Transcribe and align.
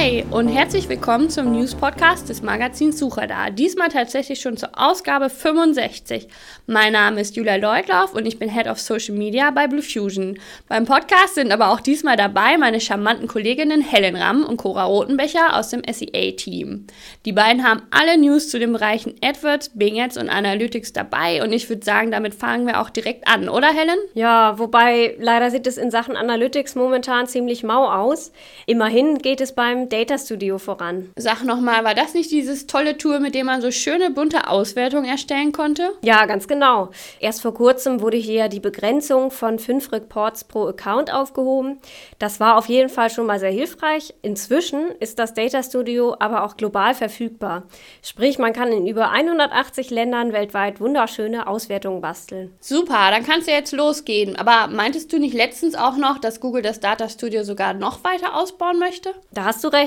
Hi 0.00 0.24
und 0.30 0.48
herzlich 0.48 0.88
willkommen 0.88 1.28
zum 1.28 1.52
News 1.52 1.74
Podcast 1.74 2.30
des 2.30 2.40
Magazins 2.40 2.98
Sucher 2.98 3.26
da. 3.26 3.50
Diesmal 3.50 3.90
tatsächlich 3.90 4.40
schon 4.40 4.56
zur 4.56 4.70
Ausgabe 4.72 5.28
65. 5.28 6.26
Mein 6.66 6.94
Name 6.94 7.20
ist 7.20 7.36
Julia 7.36 7.56
Leutlauf 7.56 8.14
und 8.14 8.24
ich 8.24 8.38
bin 8.38 8.48
Head 8.48 8.66
of 8.66 8.80
Social 8.80 9.14
Media 9.14 9.50
bei 9.50 9.66
Blue 9.66 9.82
Fusion. 9.82 10.38
Beim 10.68 10.86
Podcast 10.86 11.34
sind 11.34 11.52
aber 11.52 11.68
auch 11.68 11.80
diesmal 11.80 12.16
dabei 12.16 12.56
meine 12.56 12.80
charmanten 12.80 13.28
Kolleginnen 13.28 13.82
Helen 13.82 14.16
Ramm 14.16 14.42
und 14.42 14.56
Cora 14.56 14.84
Rotenbecher 14.84 15.54
aus 15.54 15.68
dem 15.68 15.82
SEA-Team. 15.86 16.86
Die 17.26 17.32
beiden 17.32 17.62
haben 17.62 17.82
alle 17.90 18.16
News 18.16 18.48
zu 18.48 18.58
den 18.58 18.72
Bereichen 18.72 19.16
AdWords, 19.22 19.72
Bing 19.74 20.00
Ads 20.00 20.16
und 20.16 20.30
Analytics 20.30 20.94
dabei 20.94 21.42
und 21.42 21.52
ich 21.52 21.68
würde 21.68 21.84
sagen, 21.84 22.10
damit 22.10 22.32
fangen 22.32 22.66
wir 22.66 22.80
auch 22.80 22.88
direkt 22.88 23.28
an, 23.28 23.50
oder 23.50 23.68
Helen? 23.68 23.98
Ja, 24.14 24.58
wobei 24.58 25.14
leider 25.18 25.50
sieht 25.50 25.66
es 25.66 25.76
in 25.76 25.90
Sachen 25.90 26.16
Analytics 26.16 26.74
momentan 26.74 27.26
ziemlich 27.26 27.64
mau 27.64 27.84
aus. 27.84 28.32
Immerhin 28.64 29.18
geht 29.18 29.42
es 29.42 29.54
beim 29.54 29.89
Data 29.90 30.16
Studio 30.16 30.58
voran. 30.58 31.10
Sag 31.16 31.44
nochmal, 31.44 31.84
war 31.84 31.94
das 31.94 32.14
nicht 32.14 32.30
dieses 32.30 32.66
tolle 32.66 32.96
Tool, 32.96 33.20
mit 33.20 33.34
dem 33.34 33.46
man 33.46 33.60
so 33.60 33.70
schöne 33.70 34.10
bunte 34.10 34.48
Auswertungen 34.48 35.04
erstellen 35.04 35.52
konnte? 35.52 35.90
Ja, 36.02 36.24
ganz 36.26 36.46
genau. 36.46 36.90
Erst 37.18 37.42
vor 37.42 37.52
kurzem 37.52 38.00
wurde 38.00 38.16
hier 38.16 38.48
die 38.48 38.60
Begrenzung 38.60 39.30
von 39.30 39.58
fünf 39.58 39.90
Reports 39.92 40.44
pro 40.44 40.66
Account 40.68 41.12
aufgehoben. 41.12 41.80
Das 42.18 42.38
war 42.38 42.56
auf 42.56 42.66
jeden 42.66 42.88
Fall 42.88 43.10
schon 43.10 43.26
mal 43.26 43.40
sehr 43.40 43.50
hilfreich. 43.50 44.14
Inzwischen 44.22 44.92
ist 45.00 45.18
das 45.18 45.34
Data 45.34 45.62
Studio 45.62 46.14
aber 46.20 46.44
auch 46.44 46.56
global 46.56 46.94
verfügbar. 46.94 47.64
Sprich, 48.02 48.38
man 48.38 48.52
kann 48.52 48.72
in 48.72 48.86
über 48.86 49.10
180 49.10 49.90
Ländern 49.90 50.32
weltweit 50.32 50.80
wunderschöne 50.80 51.48
Auswertungen 51.48 52.00
basteln. 52.00 52.54
Super, 52.60 53.10
dann 53.10 53.26
kannst 53.26 53.48
du 53.48 53.52
jetzt 53.52 53.72
losgehen. 53.72 54.36
Aber 54.36 54.68
meintest 54.68 55.12
du 55.12 55.18
nicht 55.18 55.34
letztens 55.34 55.74
auch 55.74 55.96
noch, 55.96 56.18
dass 56.18 56.38
Google 56.40 56.62
das 56.62 56.78
Data 56.78 57.08
Studio 57.08 57.42
sogar 57.42 57.74
noch 57.74 58.04
weiter 58.04 58.36
ausbauen 58.36 58.78
möchte? 58.78 59.12
Da 59.32 59.44
hast 59.44 59.64
du 59.64 59.68
recht. 59.68 59.79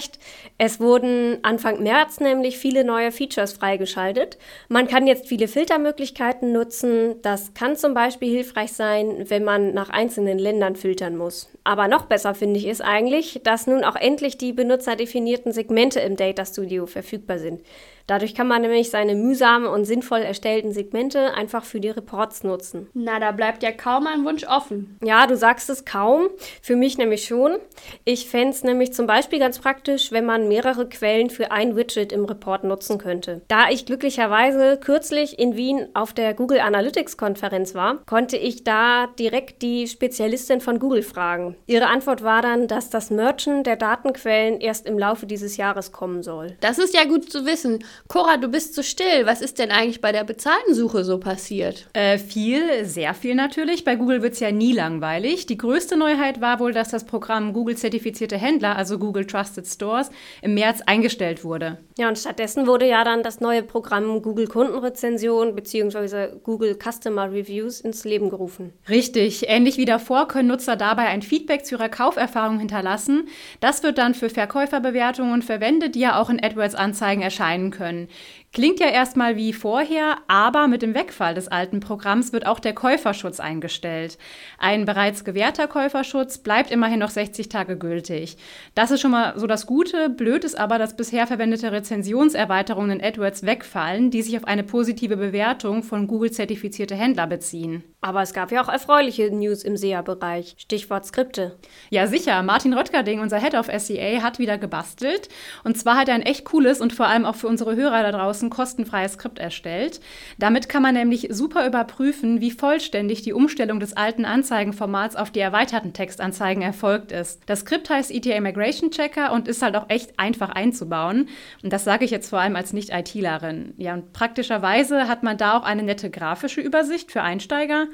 Es 0.57 0.79
wurden 0.79 1.39
Anfang 1.43 1.81
März 1.83 2.19
nämlich 2.19 2.57
viele 2.57 2.83
neue 2.83 3.11
Features 3.11 3.53
freigeschaltet. 3.53 4.37
Man 4.69 4.87
kann 4.87 5.07
jetzt 5.07 5.27
viele 5.27 5.47
Filtermöglichkeiten 5.47 6.51
nutzen. 6.51 7.21
Das 7.21 7.53
kann 7.53 7.75
zum 7.75 7.93
Beispiel 7.93 8.29
hilfreich 8.29 8.73
sein, 8.73 9.29
wenn 9.29 9.43
man 9.43 9.73
nach 9.73 9.89
einzelnen 9.89 10.39
Ländern 10.39 10.75
filtern 10.75 11.15
muss. 11.15 11.49
Aber 11.63 11.87
noch 11.87 12.05
besser 12.05 12.35
finde 12.35 12.59
ich 12.59 12.67
es 12.67 12.81
eigentlich, 12.81 13.41
dass 13.43 13.67
nun 13.67 13.83
auch 13.83 13.95
endlich 13.95 14.37
die 14.37 14.53
benutzerdefinierten 14.53 15.51
Segmente 15.51 15.99
im 15.99 16.15
Data 16.15 16.45
Studio 16.45 16.85
verfügbar 16.85 17.39
sind. 17.39 17.61
Dadurch 18.07 18.35
kann 18.35 18.47
man 18.47 18.61
nämlich 18.61 18.89
seine 18.89 19.15
mühsam 19.15 19.65
und 19.65 19.85
sinnvoll 19.85 20.19
erstellten 20.19 20.73
Segmente 20.73 21.33
einfach 21.33 21.63
für 21.63 21.79
die 21.79 21.89
Reports 21.89 22.43
nutzen. 22.43 22.89
Na, 22.93 23.19
da 23.19 23.31
bleibt 23.31 23.63
ja 23.63 23.71
kaum 23.71 24.07
ein 24.07 24.25
Wunsch 24.25 24.45
offen. 24.45 24.97
Ja, 25.03 25.25
du 25.27 25.37
sagst 25.37 25.69
es 25.69 25.85
kaum. 25.85 26.27
Für 26.61 26.75
mich 26.75 26.97
nämlich 26.97 27.25
schon. 27.25 27.57
Ich 28.03 28.27
fände 28.27 28.49
es 28.49 28.63
nämlich 28.63 28.93
zum 28.93 29.07
Beispiel 29.07 29.39
ganz 29.39 29.59
praktisch, 29.59 30.11
wenn 30.11 30.25
man 30.25 30.47
mehrere 30.47 30.87
Quellen 30.89 31.29
für 31.29 31.51
ein 31.51 31.75
Widget 31.75 32.11
im 32.11 32.25
Report 32.25 32.63
nutzen 32.63 32.97
könnte. 32.97 33.41
Da 33.47 33.69
ich 33.69 33.85
glücklicherweise 33.85 34.77
kürzlich 34.77 35.39
in 35.39 35.55
Wien 35.55 35.87
auf 35.93 36.13
der 36.13 36.33
Google 36.33 36.59
Analytics 36.59 37.17
Konferenz 37.17 37.73
war, 37.73 37.99
konnte 38.05 38.37
ich 38.37 38.63
da 38.63 39.07
direkt 39.19 39.61
die 39.61 39.87
Spezialistin 39.87 40.61
von 40.61 40.79
Google 40.79 41.03
fragen. 41.03 41.55
Ihre 41.67 41.87
Antwort 41.87 42.23
war 42.23 42.41
dann, 42.41 42.67
dass 42.67 42.89
das 42.89 43.09
Merchen 43.09 43.63
der 43.63 43.75
Datenquellen 43.75 44.59
erst 44.59 44.85
im 44.85 44.99
Laufe 44.99 45.25
dieses 45.25 45.57
Jahres 45.57 45.91
kommen 45.91 46.23
soll. 46.23 46.57
Das 46.59 46.77
ist 46.77 46.93
ja 46.93 47.05
gut 47.05 47.31
zu 47.31 47.45
wissen. 47.45 47.83
Cora, 48.07 48.37
du 48.37 48.47
bist 48.47 48.75
so 48.75 48.83
still. 48.83 49.25
Was 49.25 49.41
ist 49.41 49.59
denn 49.59 49.71
eigentlich 49.71 50.01
bei 50.01 50.11
der 50.11 50.23
bezahlten 50.23 50.73
Suche 50.73 51.03
so 51.03 51.17
passiert? 51.17 51.87
Äh, 51.93 52.17
viel, 52.17 52.85
sehr 52.85 53.13
viel 53.13 53.35
natürlich. 53.35 53.83
Bei 53.83 53.95
Google 53.95 54.21
wird 54.21 54.33
es 54.33 54.39
ja 54.39 54.51
nie 54.51 54.73
langweilig. 54.73 55.45
Die 55.45 55.57
größte 55.57 55.97
Neuheit 55.97 56.41
war 56.41 56.59
wohl, 56.59 56.73
dass 56.73 56.89
das 56.89 57.05
Programm 57.05 57.53
Google-zertifizierte 57.53 58.37
Händler, 58.37 58.75
also 58.75 58.99
Google 58.99 59.25
Trusted 59.25 59.67
Stores, 59.67 60.09
im 60.41 60.53
März 60.53 60.81
eingestellt 60.85 61.43
wurde. 61.43 61.79
Ja, 61.97 62.07
und 62.07 62.17
stattdessen 62.17 62.67
wurde 62.67 62.87
ja 62.87 63.03
dann 63.03 63.23
das 63.23 63.39
neue 63.39 63.63
Programm 63.63 64.21
Google 64.21 64.47
Kundenrezension 64.47 65.55
bzw. 65.55 66.39
Google 66.43 66.77
Customer 66.77 67.31
Reviews 67.31 67.81
ins 67.81 68.03
Leben 68.03 68.29
gerufen. 68.29 68.73
Richtig. 68.89 69.49
Ähnlich 69.49 69.77
wie 69.77 69.85
davor 69.85 70.27
können 70.27 70.49
Nutzer 70.49 70.75
dabei 70.75 71.05
ein 71.05 71.21
Feedback 71.21 71.65
zu 71.65 71.75
ihrer 71.75 71.89
Kauferfahrung 71.89 72.59
hinterlassen. 72.59 73.27
Das 73.59 73.83
wird 73.83 73.97
dann 73.97 74.13
für 74.13 74.29
Verkäuferbewertungen 74.29 75.41
verwendet, 75.41 75.95
die 75.95 75.99
ja 75.99 76.19
auch 76.19 76.29
in 76.29 76.43
AdWords-Anzeigen 76.43 77.21
erscheinen 77.21 77.71
können. 77.71 77.82
können, 77.83 78.07
Klingt 78.53 78.79
ja 78.79 78.89
erstmal 78.89 79.35
wie 79.35 79.51
vorher, 79.51 80.17
aber 80.27 80.67
mit 80.67 80.83
dem 80.83 80.93
Wegfall 80.93 81.33
des 81.33 81.47
alten 81.47 81.79
Programms 81.79 82.33
wird 82.33 82.45
auch 82.45 82.59
der 82.59 82.75
Käuferschutz 82.75 83.39
eingestellt. 83.39 84.19
Ein 84.59 84.85
bereits 84.85 85.23
gewährter 85.23 85.67
Käuferschutz 85.67 86.37
bleibt 86.37 86.69
immerhin 86.69 86.99
noch 86.99 87.09
60 87.09 87.49
Tage 87.49 87.77
gültig. 87.77 88.37
Das 88.75 88.91
ist 88.91 89.01
schon 89.01 89.09
mal 89.09 89.33
so 89.37 89.47
das 89.47 89.65
Gute. 89.65 90.07
Blöd 90.11 90.43
ist 90.43 90.53
aber, 90.53 90.77
dass 90.77 90.95
bisher 90.95 91.25
verwendete 91.25 91.71
Rezensionserweiterungen 91.71 92.99
in 92.99 93.03
AdWords 93.03 93.43
wegfallen, 93.43 94.11
die 94.11 94.21
sich 94.21 94.37
auf 94.37 94.45
eine 94.45 94.63
positive 94.63 95.17
Bewertung 95.17 95.81
von 95.81 96.05
Google-zertifizierte 96.05 96.93
Händler 96.93 97.25
beziehen. 97.25 97.83
Aber 98.01 98.21
es 98.21 98.33
gab 98.33 98.51
ja 98.51 98.61
auch 98.63 98.69
erfreuliche 98.69 99.31
News 99.31 99.63
im 99.63 99.77
SEA-Bereich. 99.77 100.53
Stichwort 100.59 101.07
Skripte. 101.07 101.57
Ja, 101.89 102.05
sicher. 102.05 102.43
Martin 102.43 102.73
Röttgerding, 102.73 103.19
unser 103.19 103.39
Head 103.39 103.55
of 103.55 103.71
SEA, 103.75 104.21
hat 104.21 104.37
wieder 104.37 104.59
gebastelt. 104.59 105.29
Und 105.63 105.75
zwar 105.75 105.97
hat 105.97 106.09
er 106.09 106.13
ein 106.13 106.21
echt 106.21 106.45
cooles 106.45 106.81
und 106.81 106.93
vor 106.93 107.07
allem 107.07 107.25
auch 107.25 107.35
für 107.35 107.47
unsere 107.47 107.75
Hörer 107.75 108.03
da 108.03 108.11
draußen 108.11 108.42
kostenfreies 108.49 109.13
Skript 109.13 109.39
erstellt. 109.39 109.99
Damit 110.37 110.69
kann 110.69 110.81
man 110.81 110.93
nämlich 110.93 111.27
super 111.31 111.65
überprüfen, 111.67 112.41
wie 112.41 112.51
vollständig 112.51 113.21
die 113.21 113.33
Umstellung 113.33 113.79
des 113.79 113.95
alten 113.95 114.25
Anzeigenformats 114.25 115.15
auf 115.15 115.31
die 115.31 115.39
erweiterten 115.39 115.93
Textanzeigen 115.93 116.61
erfolgt 116.61 117.11
ist. 117.11 117.41
Das 117.45 117.61
Skript 117.61 117.89
heißt 117.89 118.11
ETA 118.11 118.35
Immigration 118.35 118.91
Checker 118.91 119.31
und 119.31 119.47
ist 119.47 119.61
halt 119.61 119.75
auch 119.75 119.89
echt 119.89 120.19
einfach 120.19 120.49
einzubauen. 120.49 121.29
Und 121.63 121.73
das 121.73 121.83
sage 121.83 122.05
ich 122.05 122.11
jetzt 122.11 122.29
vor 122.29 122.39
allem 122.39 122.55
als 122.55 122.73
Nicht-ITlerin. 122.73 123.73
Ja, 123.77 123.93
und 123.93 124.13
praktischerweise 124.13 125.07
hat 125.07 125.23
man 125.23 125.37
da 125.37 125.57
auch 125.57 125.63
eine 125.63 125.83
nette 125.83 126.09
grafische 126.09 126.61
Übersicht 126.61 127.11
für 127.11 127.21
Einsteiger 127.21 127.87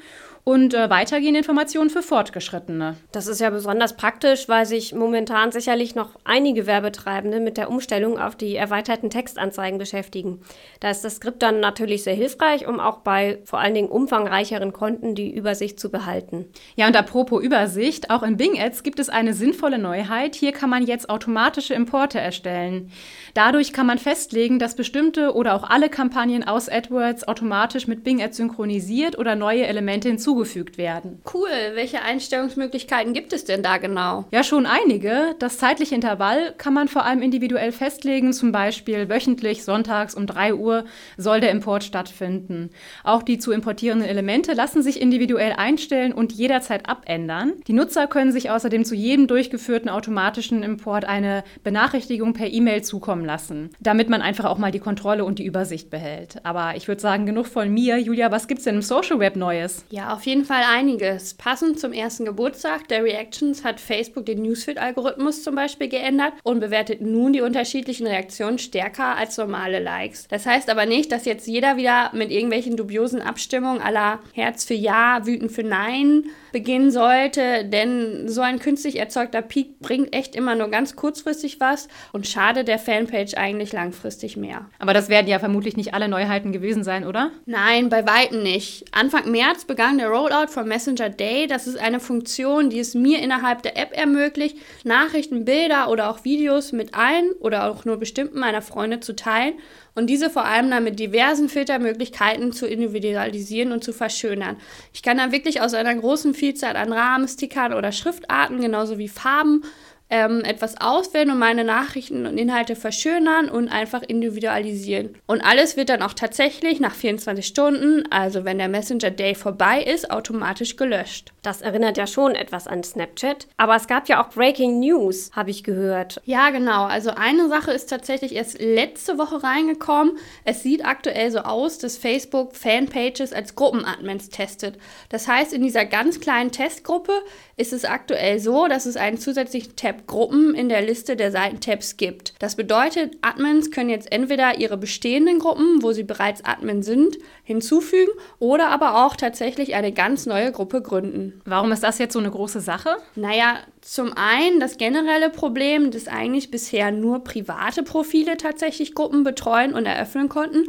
und 0.44 0.72
äh, 0.74 0.88
weitergehende 0.88 1.38
Informationen 1.38 1.90
für 1.90 2.02
Fortgeschrittene. 2.02 2.96
Das 3.12 3.26
ist 3.26 3.40
ja 3.40 3.50
besonders 3.50 3.96
praktisch, 3.96 4.48
weil 4.48 4.64
sich 4.64 4.94
momentan 4.94 5.52
sicherlich 5.52 5.94
noch 5.94 6.18
einige 6.24 6.66
Werbetreibende 6.66 7.40
mit 7.40 7.56
der 7.56 7.68
Umstellung 7.70 8.18
auf 8.18 8.36
die 8.36 8.56
erweiterten 8.56 9.10
Textanzeigen 9.10 9.78
beschäftigen. 9.78 10.40
Da 10.80 10.90
ist 10.90 11.04
das 11.04 11.16
Skript 11.16 11.42
dann 11.42 11.60
natürlich 11.60 12.04
sehr 12.04 12.14
hilfreich, 12.14 12.66
um 12.66 12.80
auch 12.80 12.98
bei 12.98 13.38
vor 13.44 13.60
allen 13.60 13.74
Dingen 13.74 13.88
umfangreicheren 13.88 14.72
Konten 14.72 15.14
die 15.14 15.30
Übersicht 15.30 15.78
zu 15.78 15.90
behalten. 15.90 16.46
Ja, 16.74 16.86
und 16.86 16.96
apropos 16.96 17.42
Übersicht, 17.42 18.10
auch 18.10 18.22
in 18.22 18.36
Bing 18.36 18.58
Ads 18.58 18.82
gibt 18.82 18.98
es 18.98 19.10
eine 19.10 19.34
sinnvolle 19.34 19.78
Neuheit. 19.78 20.34
Hier 20.34 20.52
kann 20.52 20.70
man 20.70 20.86
jetzt 20.86 21.10
automatische 21.10 21.74
Importe 21.74 22.18
erstellen. 22.18 22.90
Dadurch 23.34 23.72
kann 23.72 23.86
man 23.86 23.98
festlegen, 23.98 24.58
dass 24.58 24.74
bestimmte 24.74 25.34
oder 25.34 25.54
auch 25.54 25.68
alle 25.68 25.90
Kampagnen 25.90 26.44
aus 26.44 26.68
AdWords 26.68 27.28
automatisch 27.28 27.86
mit 27.86 28.04
Bing 28.04 28.22
Ads 28.22 28.38
synchronisiert 28.38 29.18
oder 29.18 29.36
neue 29.36 29.66
Elemente 29.66 30.08
hinzugefügt 30.08 30.29
hinzugefügt 30.30 30.78
werden. 30.78 31.20
Cool. 31.32 31.48
Welche 31.74 32.02
Einstellungsmöglichkeiten 32.02 33.12
gibt 33.12 33.32
es 33.32 33.44
denn 33.44 33.62
da 33.62 33.78
genau? 33.78 34.26
Ja, 34.30 34.44
schon 34.44 34.66
einige. 34.66 35.34
Das 35.38 35.58
zeitliche 35.58 35.94
Intervall 35.94 36.54
kann 36.56 36.72
man 36.72 36.88
vor 36.88 37.04
allem 37.04 37.22
individuell 37.22 37.72
festlegen. 37.72 38.32
Zum 38.32 38.52
Beispiel 38.52 39.08
wöchentlich, 39.08 39.64
sonntags 39.64 40.14
um 40.14 40.26
3 40.26 40.54
Uhr 40.54 40.84
soll 41.16 41.40
der 41.40 41.50
Import 41.50 41.84
stattfinden. 41.84 42.70
Auch 43.02 43.22
die 43.22 43.38
zu 43.38 43.50
importierenden 43.50 44.08
Elemente 44.08 44.52
lassen 44.52 44.82
sich 44.82 45.00
individuell 45.00 45.54
einstellen 45.56 46.12
und 46.12 46.32
jederzeit 46.32 46.88
abändern. 46.88 47.54
Die 47.66 47.72
Nutzer 47.72 48.06
können 48.06 48.32
sich 48.32 48.50
außerdem 48.50 48.84
zu 48.84 48.94
jedem 48.94 49.26
durchgeführten 49.26 49.90
automatischen 49.90 50.62
Import 50.62 51.04
eine 51.04 51.42
Benachrichtigung 51.64 52.34
per 52.34 52.46
E-Mail 52.46 52.82
zukommen 52.82 53.24
lassen, 53.24 53.70
damit 53.80 54.08
man 54.08 54.22
einfach 54.22 54.44
auch 54.44 54.58
mal 54.58 54.70
die 54.70 54.78
Kontrolle 54.78 55.24
und 55.24 55.38
die 55.38 55.46
Übersicht 55.46 55.90
behält. 55.90 56.44
Aber 56.44 56.76
ich 56.76 56.86
würde 56.86 57.00
sagen, 57.00 57.26
genug 57.26 57.46
von 57.46 57.72
mir. 57.72 57.98
Julia, 57.98 58.30
was 58.30 58.46
gibt 58.46 58.58
es 58.58 58.64
denn 58.64 58.76
im 58.76 58.82
Social 58.82 59.18
Web 59.18 59.36
Neues? 59.36 59.84
Ja, 59.90 60.19
auf 60.20 60.26
jeden 60.26 60.44
Fall 60.44 60.64
einiges. 60.70 61.32
Passend 61.32 61.80
zum 61.80 61.94
ersten 61.94 62.26
Geburtstag 62.26 62.88
der 62.88 63.02
Reactions 63.02 63.64
hat 63.64 63.80
Facebook 63.80 64.26
den 64.26 64.42
Newsfeed-Algorithmus 64.42 65.42
zum 65.42 65.54
Beispiel 65.54 65.88
geändert 65.88 66.34
und 66.42 66.60
bewertet 66.60 67.00
nun 67.00 67.32
die 67.32 67.40
unterschiedlichen 67.40 68.06
Reaktionen 68.06 68.58
stärker 68.58 69.16
als 69.16 69.38
normale 69.38 69.80
Likes. 69.80 70.28
Das 70.28 70.44
heißt 70.44 70.68
aber 70.68 70.84
nicht, 70.84 71.10
dass 71.10 71.24
jetzt 71.24 71.46
jeder 71.46 71.78
wieder 71.78 72.10
mit 72.12 72.30
irgendwelchen 72.30 72.76
dubiosen 72.76 73.22
Abstimmungen 73.22 73.80
aller 73.80 74.18
Herz 74.34 74.66
für 74.66 74.74
Ja, 74.74 75.24
wütend 75.24 75.52
für 75.52 75.62
Nein 75.62 76.24
beginnen 76.52 76.90
sollte, 76.90 77.64
denn 77.64 78.28
so 78.28 78.40
ein 78.40 78.58
künstlich 78.58 78.98
erzeugter 78.98 79.40
Peak 79.40 79.78
bringt 79.80 80.14
echt 80.14 80.34
immer 80.34 80.54
nur 80.54 80.68
ganz 80.68 80.96
kurzfristig 80.96 81.60
was 81.60 81.88
und 82.12 82.26
schade 82.26 82.64
der 82.64 82.78
Fanpage 82.78 83.34
eigentlich 83.34 83.72
langfristig 83.72 84.36
mehr. 84.36 84.66
Aber 84.78 84.92
das 84.92 85.08
werden 85.08 85.28
ja 85.28 85.38
vermutlich 85.38 85.76
nicht 85.76 85.94
alle 85.94 86.08
Neuheiten 86.08 86.52
gewesen 86.52 86.84
sein, 86.84 87.06
oder? 87.06 87.30
Nein, 87.46 87.88
bei 87.88 88.06
weitem 88.06 88.42
nicht. 88.42 88.84
Anfang 88.92 89.30
März 89.30 89.64
begann 89.64 89.96
der 89.96 90.09
Rollout 90.10 90.48
von 90.48 90.66
Messenger 90.66 91.08
Day. 91.08 91.46
Das 91.46 91.66
ist 91.66 91.78
eine 91.78 92.00
Funktion, 92.00 92.68
die 92.68 92.80
es 92.80 92.94
mir 92.94 93.20
innerhalb 93.20 93.62
der 93.62 93.76
App 93.76 93.96
ermöglicht, 93.96 94.56
Nachrichten, 94.84 95.44
Bilder 95.44 95.88
oder 95.88 96.10
auch 96.10 96.24
Videos 96.24 96.72
mit 96.72 96.94
allen 96.94 97.30
oder 97.38 97.70
auch 97.70 97.84
nur 97.84 97.98
bestimmten 97.98 98.40
meiner 98.40 98.60
Freunde 98.60 99.00
zu 99.00 99.14
teilen 99.14 99.54
und 99.94 100.08
diese 100.08 100.30
vor 100.30 100.44
allem 100.44 100.70
dann 100.70 100.84
mit 100.84 100.98
diversen 100.98 101.48
Filtermöglichkeiten 101.48 102.52
zu 102.52 102.66
individualisieren 102.66 103.72
und 103.72 103.84
zu 103.84 103.92
verschönern. 103.92 104.56
Ich 104.92 105.02
kann 105.02 105.18
dann 105.18 105.32
wirklich 105.32 105.60
aus 105.60 105.74
einer 105.74 105.94
großen 105.94 106.34
Vielzahl 106.34 106.76
an 106.76 106.92
Rahmen, 106.92 107.28
Stickern 107.28 107.72
oder 107.72 107.92
Schriftarten, 107.92 108.60
genauso 108.60 108.98
wie 108.98 109.08
Farben, 109.08 109.62
ähm, 110.10 110.42
etwas 110.44 110.80
auswählen 110.80 111.30
und 111.30 111.38
meine 111.38 111.64
Nachrichten 111.64 112.26
und 112.26 112.36
Inhalte 112.36 112.74
verschönern 112.74 113.48
und 113.48 113.68
einfach 113.68 114.02
individualisieren. 114.02 115.16
Und 115.26 115.40
alles 115.40 115.76
wird 115.76 115.88
dann 115.88 116.02
auch 116.02 116.14
tatsächlich 116.14 116.80
nach 116.80 116.94
24 116.94 117.46
Stunden, 117.46 118.10
also 118.10 118.44
wenn 118.44 118.58
der 118.58 118.68
Messenger 118.68 119.10
Day 119.10 119.34
vorbei 119.34 119.82
ist, 119.82 120.10
automatisch 120.10 120.76
gelöscht. 120.76 121.32
Das 121.42 121.62
erinnert 121.62 121.96
ja 121.96 122.06
schon 122.06 122.34
etwas 122.34 122.66
an 122.66 122.82
Snapchat. 122.82 123.46
Aber 123.56 123.76
es 123.76 123.86
gab 123.86 124.08
ja 124.08 124.22
auch 124.22 124.30
Breaking 124.30 124.80
News, 124.80 125.30
habe 125.34 125.50
ich 125.50 125.64
gehört. 125.64 126.20
Ja, 126.24 126.50
genau. 126.50 126.84
Also 126.84 127.10
eine 127.10 127.48
Sache 127.48 127.70
ist 127.70 127.86
tatsächlich 127.86 128.34
erst 128.34 128.60
letzte 128.60 129.16
Woche 129.16 129.42
reingekommen. 129.42 130.18
Es 130.44 130.62
sieht 130.62 130.84
aktuell 130.84 131.30
so 131.30 131.40
aus, 131.40 131.78
dass 131.78 131.96
Facebook 131.96 132.56
Fanpages 132.56 133.32
als 133.32 133.54
Gruppenadmins 133.54 134.28
testet. 134.28 134.76
Das 135.08 135.28
heißt, 135.28 135.52
in 135.52 135.62
dieser 135.62 135.84
ganz 135.84 136.20
kleinen 136.20 136.50
Testgruppe 136.50 137.12
ist 137.56 137.72
es 137.72 137.84
aktuell 137.84 138.40
so, 138.40 138.66
dass 138.66 138.86
es 138.86 138.96
einen 138.96 139.18
zusätzlichen 139.18 139.76
Tab 139.76 139.99
Gruppen 140.06 140.54
in 140.54 140.68
der 140.68 140.82
Liste 140.82 141.16
der 141.16 141.30
Seitentabs 141.30 141.96
gibt. 141.96 142.34
Das 142.38 142.56
bedeutet, 142.56 143.16
Admins 143.22 143.70
können 143.70 143.90
jetzt 143.90 144.10
entweder 144.12 144.58
ihre 144.58 144.76
bestehenden 144.76 145.38
Gruppen, 145.38 145.82
wo 145.82 145.92
sie 145.92 146.04
bereits 146.04 146.44
Admin 146.44 146.82
sind, 146.82 147.18
hinzufügen 147.44 148.12
oder 148.38 148.68
aber 148.68 149.06
auch 149.06 149.16
tatsächlich 149.16 149.74
eine 149.74 149.92
ganz 149.92 150.26
neue 150.26 150.52
Gruppe 150.52 150.82
gründen. 150.82 151.40
Warum 151.44 151.72
ist 151.72 151.82
das 151.82 151.98
jetzt 151.98 152.12
so 152.12 152.18
eine 152.18 152.30
große 152.30 152.60
Sache? 152.60 152.96
Naja, 153.14 153.58
zum 153.80 154.12
einen 154.14 154.60
das 154.60 154.76
generelle 154.76 155.30
Problem, 155.30 155.90
dass 155.90 156.08
eigentlich 156.08 156.50
bisher 156.50 156.90
nur 156.92 157.24
private 157.24 157.82
Profile 157.82 158.36
tatsächlich 158.36 158.94
Gruppen 158.94 159.24
betreuen 159.24 159.74
und 159.74 159.86
eröffnen 159.86 160.28
konnten 160.28 160.64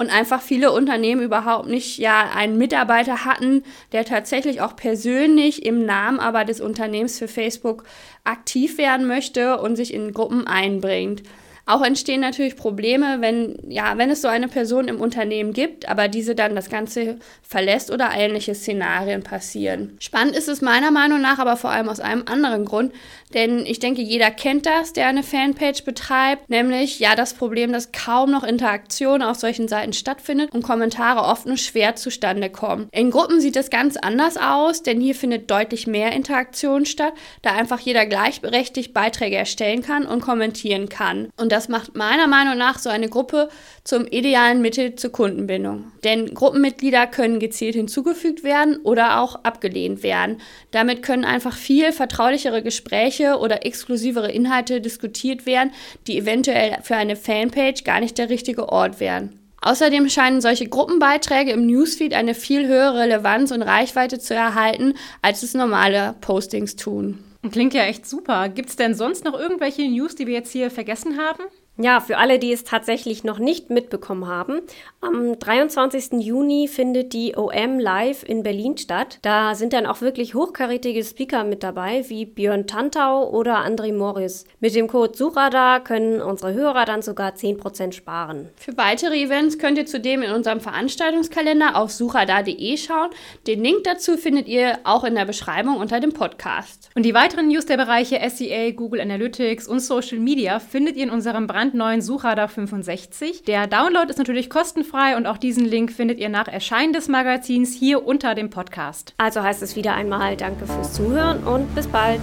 und 0.00 0.08
einfach 0.08 0.40
viele 0.40 0.72
Unternehmen 0.72 1.20
überhaupt 1.20 1.68
nicht 1.68 1.98
ja 1.98 2.30
einen 2.34 2.56
Mitarbeiter 2.56 3.26
hatten, 3.26 3.62
der 3.92 4.06
tatsächlich 4.06 4.62
auch 4.62 4.74
persönlich 4.74 5.66
im 5.66 5.84
Namen 5.84 6.18
aber 6.20 6.46
des 6.46 6.62
Unternehmens 6.62 7.18
für 7.18 7.28
Facebook 7.28 7.84
aktiv 8.24 8.78
werden 8.78 9.06
möchte 9.06 9.60
und 9.60 9.76
sich 9.76 9.92
in 9.92 10.14
Gruppen 10.14 10.46
einbringt. 10.46 11.22
Auch 11.66 11.82
entstehen 11.82 12.20
natürlich 12.20 12.56
Probleme, 12.56 13.20
wenn, 13.20 13.56
ja, 13.68 13.96
wenn 13.96 14.10
es 14.10 14.22
so 14.22 14.28
eine 14.28 14.48
Person 14.48 14.88
im 14.88 15.00
Unternehmen 15.00 15.52
gibt, 15.52 15.88
aber 15.88 16.08
diese 16.08 16.34
dann 16.34 16.54
das 16.54 16.70
Ganze 16.70 17.18
verlässt 17.42 17.90
oder 17.90 18.10
ähnliche 18.14 18.54
Szenarien 18.54 19.22
passieren. 19.22 19.96
Spannend 20.00 20.36
ist 20.36 20.48
es 20.48 20.60
meiner 20.60 20.90
Meinung 20.90 21.20
nach 21.20 21.38
aber 21.38 21.56
vor 21.56 21.70
allem 21.70 21.88
aus 21.88 22.00
einem 22.00 22.24
anderen 22.26 22.64
Grund, 22.64 22.92
denn 23.34 23.64
ich 23.66 23.78
denke, 23.78 24.02
jeder 24.02 24.30
kennt 24.30 24.66
das, 24.66 24.92
der 24.92 25.06
eine 25.06 25.22
Fanpage 25.22 25.84
betreibt, 25.84 26.50
nämlich 26.50 26.98
ja 26.98 27.14
das 27.14 27.34
Problem, 27.34 27.72
dass 27.72 27.92
kaum 27.92 28.30
noch 28.30 28.42
Interaktion 28.42 29.22
auf 29.22 29.36
solchen 29.36 29.68
Seiten 29.68 29.92
stattfindet 29.92 30.52
und 30.52 30.62
Kommentare 30.62 31.20
oft 31.20 31.46
nur 31.46 31.56
schwer 31.56 31.94
zustande 31.94 32.50
kommen. 32.50 32.88
In 32.92 33.10
Gruppen 33.10 33.40
sieht 33.40 33.56
es 33.56 33.70
ganz 33.70 33.96
anders 33.96 34.36
aus, 34.36 34.82
denn 34.82 35.00
hier 35.00 35.14
findet 35.14 35.50
deutlich 35.50 35.86
mehr 35.86 36.12
Interaktion 36.12 36.86
statt, 36.86 37.12
da 37.42 37.52
einfach 37.52 37.78
jeder 37.78 38.06
gleichberechtigt 38.06 38.92
Beiträge 38.92 39.36
erstellen 39.36 39.82
kann 39.82 40.06
und 40.06 40.20
kommentieren 40.20 40.88
kann. 40.88 41.30
Und 41.36 41.52
das 41.52 41.59
das 41.60 41.68
macht 41.68 41.94
meiner 41.94 42.26
Meinung 42.26 42.56
nach 42.56 42.78
so 42.78 42.88
eine 42.88 43.10
Gruppe 43.10 43.50
zum 43.84 44.06
idealen 44.06 44.62
Mittel 44.62 44.94
zur 44.94 45.12
Kundenbindung. 45.12 45.92
Denn 46.04 46.32
Gruppenmitglieder 46.32 47.06
können 47.06 47.38
gezielt 47.38 47.74
hinzugefügt 47.74 48.42
werden 48.42 48.78
oder 48.82 49.20
auch 49.20 49.44
abgelehnt 49.44 50.02
werden. 50.02 50.40
Damit 50.70 51.02
können 51.02 51.26
einfach 51.26 51.54
viel 51.54 51.92
vertraulichere 51.92 52.62
Gespräche 52.62 53.36
oder 53.36 53.66
exklusivere 53.66 54.32
Inhalte 54.32 54.80
diskutiert 54.80 55.44
werden, 55.44 55.72
die 56.06 56.16
eventuell 56.16 56.78
für 56.82 56.96
eine 56.96 57.14
Fanpage 57.14 57.84
gar 57.84 58.00
nicht 58.00 58.16
der 58.16 58.30
richtige 58.30 58.70
Ort 58.70 58.98
wären. 58.98 59.38
Außerdem 59.60 60.08
scheinen 60.08 60.40
solche 60.40 60.66
Gruppenbeiträge 60.66 61.50
im 61.50 61.66
Newsfeed 61.66 62.14
eine 62.14 62.32
viel 62.32 62.66
höhere 62.66 63.00
Relevanz 63.00 63.50
und 63.50 63.60
Reichweite 63.60 64.18
zu 64.18 64.34
erhalten, 64.34 64.94
als 65.20 65.42
es 65.42 65.52
normale 65.52 66.14
Postings 66.22 66.76
tun. 66.76 67.18
Klingt 67.48 67.72
ja 67.72 67.84
echt 67.84 68.06
super. 68.06 68.48
Gibt 68.48 68.68
es 68.68 68.76
denn 68.76 68.94
sonst 68.94 69.24
noch 69.24 69.38
irgendwelche 69.38 69.82
News, 69.88 70.14
die 70.14 70.26
wir 70.26 70.34
jetzt 70.34 70.52
hier 70.52 70.70
vergessen 70.70 71.16
haben? 71.18 71.42
Ja, 71.82 72.00
für 72.00 72.18
alle, 72.18 72.38
die 72.38 72.52
es 72.52 72.64
tatsächlich 72.64 73.24
noch 73.24 73.38
nicht 73.38 73.70
mitbekommen 73.70 74.26
haben, 74.26 74.60
am 75.00 75.38
23. 75.38 76.22
Juni 76.22 76.68
findet 76.68 77.14
die 77.14 77.34
OM 77.38 77.78
Live 77.78 78.22
in 78.22 78.42
Berlin 78.42 78.76
statt. 78.76 79.18
Da 79.22 79.54
sind 79.54 79.72
dann 79.72 79.86
auch 79.86 80.02
wirklich 80.02 80.34
hochkarätige 80.34 81.02
Speaker 81.02 81.42
mit 81.42 81.62
dabei, 81.62 82.04
wie 82.08 82.26
Björn 82.26 82.66
Tantau 82.66 83.30
oder 83.30 83.64
André 83.64 83.94
Morris. 83.94 84.44
Mit 84.60 84.74
dem 84.74 84.88
Code 84.88 85.16
SUCHRADAR 85.16 85.82
können 85.82 86.20
unsere 86.20 86.52
Hörer 86.52 86.84
dann 86.84 87.00
sogar 87.00 87.32
10% 87.32 87.92
sparen. 87.92 88.50
Für 88.56 88.76
weitere 88.76 89.18
Events 89.18 89.56
könnt 89.56 89.78
ihr 89.78 89.86
zudem 89.86 90.20
in 90.20 90.32
unserem 90.32 90.60
Veranstaltungskalender 90.60 91.76
auf 91.76 91.92
suchradar.de 91.92 92.76
schauen. 92.76 93.08
Den 93.46 93.64
Link 93.64 93.84
dazu 93.84 94.18
findet 94.18 94.48
ihr 94.48 94.80
auch 94.84 95.04
in 95.04 95.14
der 95.14 95.24
Beschreibung 95.24 95.78
unter 95.78 95.98
dem 95.98 96.12
Podcast. 96.12 96.90
Und 96.94 97.04
die 97.04 97.14
weiteren 97.14 97.48
News 97.48 97.64
der 97.64 97.78
Bereiche 97.78 98.20
SEA, 98.28 98.72
Google 98.72 99.00
Analytics 99.00 99.66
und 99.66 99.80
Social 99.80 100.18
Media 100.18 100.58
findet 100.58 100.96
ihr 100.96 101.04
in 101.04 101.10
unserem 101.10 101.46
brandneuen 101.70 102.02
Suchradar 102.02 102.48
65. 102.48 103.44
Der 103.44 103.66
Download 103.66 104.08
ist 104.08 104.18
natürlich 104.18 104.50
kostenfrei 104.50 104.50
kostenfrei 104.50 105.16
und 105.16 105.26
auch 105.26 105.38
diesen 105.38 105.64
Link 105.64 105.92
findet 105.92 106.18
ihr 106.18 106.28
nach 106.28 106.48
Erscheinen 106.48 106.92
des 106.92 107.08
Magazins 107.08 107.74
hier 107.74 108.04
unter 108.06 108.34
dem 108.34 108.50
Podcast. 108.50 109.14
Also 109.18 109.42
heißt 109.42 109.62
es 109.62 109.76
wieder 109.76 109.94
einmal 109.94 110.36
Danke 110.36 110.66
fürs 110.66 110.92
Zuhören 110.94 111.44
und 111.44 111.72
bis 111.74 111.86
bald. 111.86 112.20